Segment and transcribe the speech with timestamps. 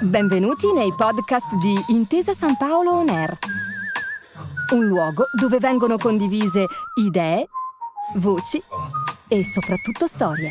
[0.00, 3.38] Benvenuti nei podcast di Intesa San Paolo On Air,
[4.72, 6.66] un luogo dove vengono condivise
[7.00, 7.48] idee,
[8.14, 8.62] voci
[9.28, 10.50] e soprattutto storie.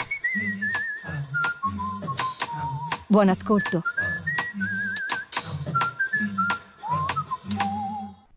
[3.07, 3.81] Buon ascolto.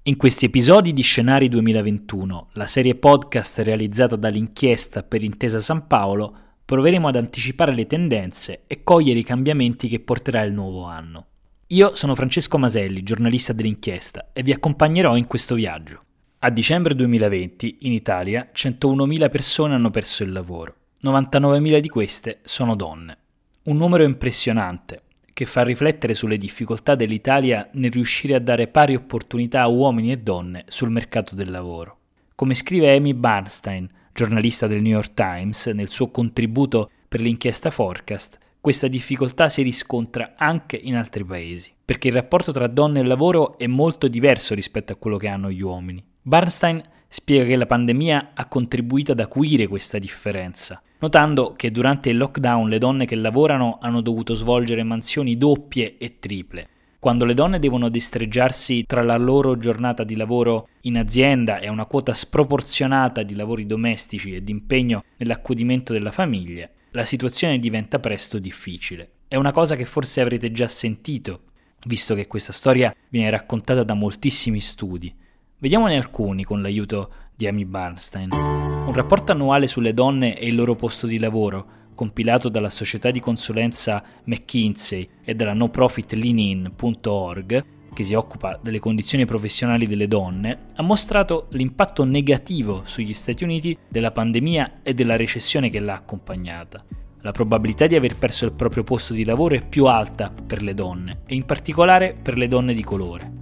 [0.04, 6.47] In questi episodi di Scenari 2021, la serie podcast realizzata dall'inchiesta per Intesa San Paolo,
[6.68, 11.28] proveremo ad anticipare le tendenze e cogliere i cambiamenti che porterà il nuovo anno.
[11.68, 16.02] Io sono Francesco Maselli, giornalista dell'inchiesta, e vi accompagnerò in questo viaggio.
[16.40, 22.76] A dicembre 2020 in Italia 101.000 persone hanno perso il lavoro, 99.000 di queste sono
[22.76, 23.16] donne.
[23.62, 29.62] Un numero impressionante, che fa riflettere sulle difficoltà dell'Italia nel riuscire a dare pari opportunità
[29.62, 31.96] a uomini e donne sul mercato del lavoro.
[32.34, 38.38] Come scrive Amy Barnstein, giornalista del New York Times, nel suo contributo per l'inchiesta Forecast,
[38.60, 43.56] questa difficoltà si riscontra anche in altri paesi, perché il rapporto tra donne e lavoro
[43.56, 46.04] è molto diverso rispetto a quello che hanno gli uomini.
[46.20, 52.16] Barnstein spiega che la pandemia ha contribuito ad acuire questa differenza notando che durante il
[52.16, 56.68] lockdown le donne che lavorano hanno dovuto svolgere mansioni doppie e triple.
[57.00, 61.86] Quando le donne devono destreggiarsi tra la loro giornata di lavoro in azienda e una
[61.86, 68.40] quota sproporzionata di lavori domestici e di impegno nell'accudimento della famiglia, la situazione diventa presto
[68.40, 69.10] difficile.
[69.28, 71.42] È una cosa che forse avrete già sentito,
[71.86, 75.14] visto che questa storia viene raccontata da moltissimi studi.
[75.58, 78.32] Vediamone alcuni con l'aiuto di Amy Barnstein.
[78.32, 81.66] Un rapporto annuale sulle donne e il loro posto di lavoro,
[81.98, 88.78] compilato dalla società di consulenza McKinsey e dalla no profit leanin.org, che si occupa delle
[88.78, 95.16] condizioni professionali delle donne, ha mostrato l'impatto negativo sugli Stati Uniti della pandemia e della
[95.16, 96.84] recessione che l'ha accompagnata.
[97.22, 100.74] La probabilità di aver perso il proprio posto di lavoro è più alta per le
[100.74, 103.37] donne, e in particolare per le donne di colore.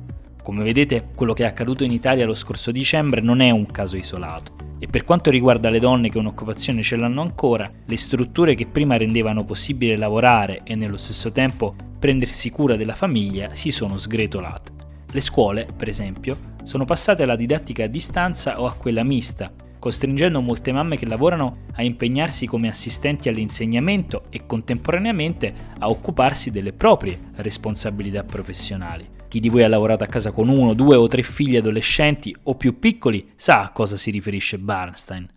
[0.47, 3.96] Come vedete, quello che è accaduto in Italia lo scorso dicembre non è un caso
[3.96, 4.52] isolato.
[4.79, 8.96] E per quanto riguarda le donne che un'occupazione ce l'hanno ancora, le strutture che prima
[8.96, 14.70] rendevano possibile lavorare e nello stesso tempo prendersi cura della famiglia si sono sgretolate.
[15.11, 20.40] Le scuole, per esempio, sono passate alla didattica a distanza o a quella mista, costringendo
[20.40, 27.18] molte mamme che lavorano a impegnarsi come assistenti all'insegnamento e contemporaneamente a occuparsi delle proprie
[27.35, 29.14] responsabilità professionali.
[29.29, 32.55] Chi di voi ha lavorato a casa con uno, due o tre figli adolescenti o
[32.55, 35.29] più piccoli sa a cosa si riferisce Barnstein.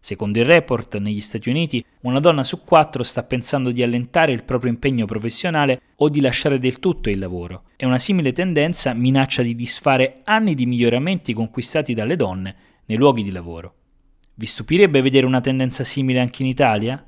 [0.00, 4.44] Secondo il report, negli Stati Uniti, una donna su quattro sta pensando di allentare il
[4.44, 9.42] proprio impegno professionale o di lasciare del tutto il lavoro, e una simile tendenza minaccia
[9.42, 12.56] di disfare anni di miglioramenti conquistati dalle donne
[12.86, 13.74] nei luoghi di lavoro.
[14.34, 17.04] Vi stupirebbe vedere una tendenza simile anche in Italia?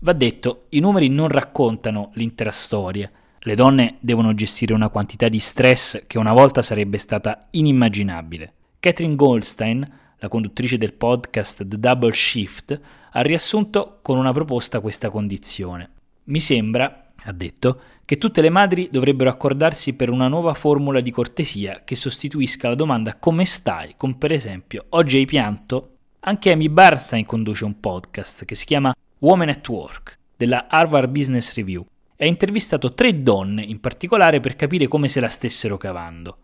[0.00, 3.10] Va detto, i numeri non raccontano l'intera storia,
[3.46, 8.52] le donne devono gestire una quantità di stress che una volta sarebbe stata inimmaginabile.
[8.80, 12.80] Catherine Goldstein, la conduttrice del podcast The Double Shift,
[13.12, 15.90] ha riassunto con una proposta questa condizione.
[16.24, 21.10] Mi sembra, ha detto, che tutte le madri dovrebbero accordarsi per una nuova formula di
[21.10, 25.90] cortesia che sostituisca la domanda come stai con per esempio oggi hai pianto?
[26.20, 31.54] Anche Amy Barstein conduce un podcast che si chiama Women at Work della Harvard Business
[31.54, 31.84] Review
[32.16, 36.36] e ha intervistato tre donne in particolare per capire come se la stessero cavando.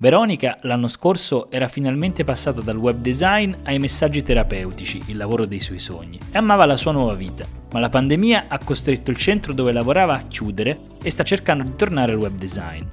[0.00, 5.58] Veronica l'anno scorso era finalmente passata dal web design ai messaggi terapeutici, il lavoro dei
[5.58, 9.52] suoi sogni, e amava la sua nuova vita, ma la pandemia ha costretto il centro
[9.52, 12.84] dove lavorava a chiudere e sta cercando di tornare al web design.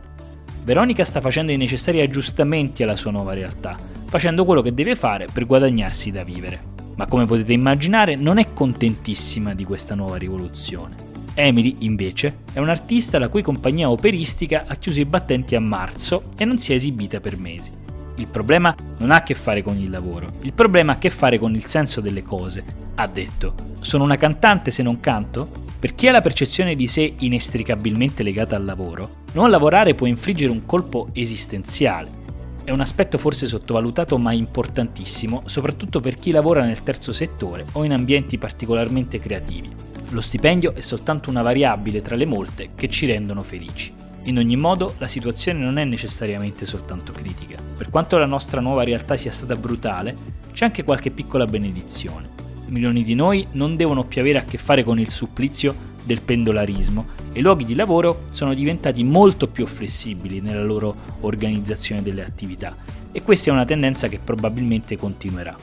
[0.64, 5.28] Veronica sta facendo i necessari aggiustamenti alla sua nuova realtà, facendo quello che deve fare
[5.32, 6.74] per guadagnarsi da vivere.
[6.96, 11.15] Ma come potete immaginare non è contentissima di questa nuova rivoluzione.
[11.36, 16.46] Emily, invece, è un'artista la cui compagnia operistica ha chiuso i battenti a marzo e
[16.46, 17.72] non si è esibita per mesi.
[18.16, 21.10] Il problema non ha a che fare con il lavoro, il problema ha a che
[21.10, 22.64] fare con il senso delle cose.
[22.96, 25.64] Ha detto, sono una cantante se non canto?
[25.78, 30.52] Per chi ha la percezione di sé inestricabilmente legata al lavoro, non lavorare può infliggere
[30.52, 32.24] un colpo esistenziale.
[32.64, 37.84] È un aspetto forse sottovalutato ma importantissimo, soprattutto per chi lavora nel terzo settore o
[37.84, 39.85] in ambienti particolarmente creativi.
[40.10, 43.92] Lo stipendio è soltanto una variabile tra le molte che ci rendono felici.
[44.24, 47.58] In ogni modo, la situazione non è necessariamente soltanto critica.
[47.78, 50.16] Per quanto la nostra nuova realtà sia stata brutale,
[50.52, 52.30] c'è anche qualche piccola benedizione.
[52.68, 57.08] Milioni di noi non devono più avere a che fare con il supplizio del pendolarismo
[57.32, 62.76] e i luoghi di lavoro sono diventati molto più flessibili nella loro organizzazione delle attività
[63.12, 65.56] e questa è una tendenza che probabilmente continuerà.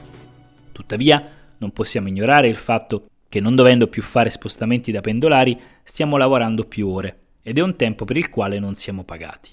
[0.71, 6.17] Tuttavia, non possiamo ignorare il fatto che non dovendo più fare spostamenti da pendolari stiamo
[6.17, 9.49] lavorando più ore ed è un tempo per il quale non siamo pagati.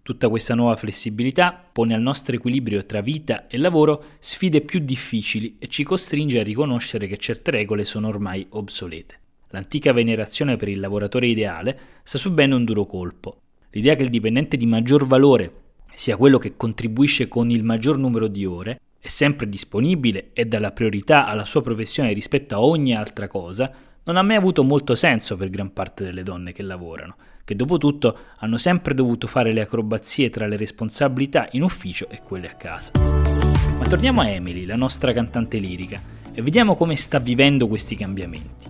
[0.00, 5.56] Tutta questa nuova flessibilità pone al nostro equilibrio tra vita e lavoro sfide più difficili
[5.58, 9.20] e ci costringe a riconoscere che certe regole sono ormai obsolete.
[9.48, 13.40] L'antica venerazione per il lavoratore ideale sta subendo un duro colpo.
[13.72, 15.52] L'idea che il dipendente di maggior valore
[15.92, 20.58] sia quello che contribuisce con il maggior numero di ore, è sempre disponibile e dà
[20.58, 23.70] la priorità alla sua professione rispetto a ogni altra cosa,
[24.04, 27.78] non ha mai avuto molto senso per gran parte delle donne che lavorano, che dopo
[27.78, 32.54] tutto hanno sempre dovuto fare le acrobazie tra le responsabilità in ufficio e quelle a
[32.54, 32.92] casa.
[32.98, 36.00] Ma torniamo a Emily, la nostra cantante lirica,
[36.32, 38.66] e vediamo come sta vivendo questi cambiamenti.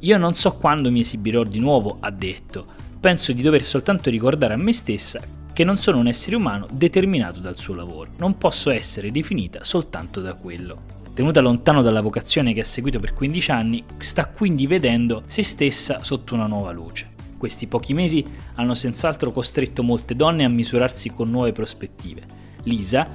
[0.00, 2.66] Io non so quando mi esibirò di nuovo, ha detto,
[3.00, 7.40] penso di dover soltanto ricordare a me stessa che non sono un essere umano determinato
[7.40, 11.00] dal suo lavoro, non posso essere definita soltanto da quello.
[11.14, 16.02] Tenuta lontano dalla vocazione che ha seguito per 15 anni, sta quindi vedendo se stessa
[16.02, 17.10] sotto una nuova luce.
[17.36, 22.22] Questi pochi mesi hanno senz'altro costretto molte donne a misurarsi con nuove prospettive.
[22.62, 23.06] Lisa,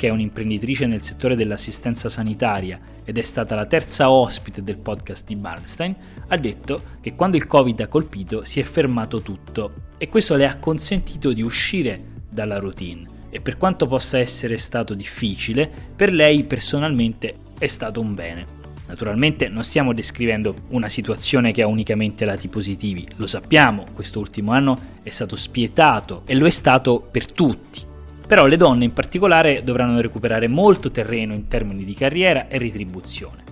[0.00, 5.26] che è un'imprenditrice nel settore dell'assistenza sanitaria ed è stata la terza ospite del podcast
[5.26, 5.94] di Bernstein,
[6.26, 10.46] ha detto che quando il Covid ha colpito si è fermato tutto e questo le
[10.46, 16.44] ha consentito di uscire dalla routine e per quanto possa essere stato difficile, per lei
[16.44, 18.46] personalmente è stato un bene.
[18.86, 24.52] Naturalmente non stiamo descrivendo una situazione che ha unicamente lati positivi, lo sappiamo, questo ultimo
[24.52, 27.88] anno è stato spietato e lo è stato per tutti.
[28.30, 33.42] Però le donne in particolare dovranno recuperare molto terreno in termini di carriera e retribuzione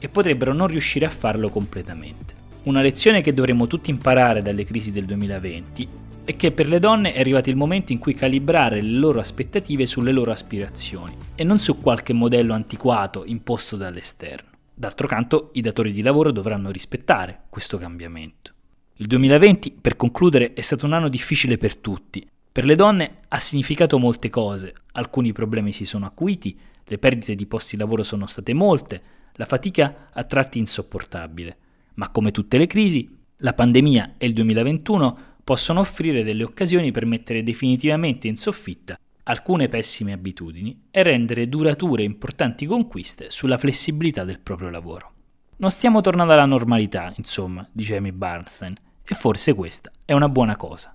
[0.00, 2.34] e potrebbero non riuscire a farlo completamente.
[2.64, 5.88] Una lezione che dovremmo tutti imparare dalle crisi del 2020
[6.24, 9.86] è che per le donne è arrivato il momento in cui calibrare le loro aspettative
[9.86, 14.48] sulle loro aspirazioni e non su qualche modello antiquato imposto dall'esterno.
[14.74, 18.50] D'altro canto, i datori di lavoro dovranno rispettare questo cambiamento.
[18.96, 22.26] Il 2020, per concludere, è stato un anno difficile per tutti.
[22.54, 27.46] Per le donne ha significato molte cose, alcuni problemi si sono acuiti, le perdite di
[27.46, 29.02] posti di lavoro sono state molte,
[29.32, 31.56] la fatica a tratti insopportabile.
[31.94, 37.06] Ma come tutte le crisi, la pandemia e il 2021 possono offrire delle occasioni per
[37.06, 44.38] mettere definitivamente in soffitta alcune pessime abitudini e rendere durature importanti conquiste sulla flessibilità del
[44.38, 45.12] proprio lavoro.
[45.56, 50.54] Non stiamo tornando alla normalità, insomma, dice Amy Barnstein, e forse questa è una buona
[50.54, 50.94] cosa.